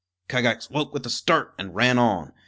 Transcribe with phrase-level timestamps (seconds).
[0.27, 2.33] Kagax woke with a start and ran on.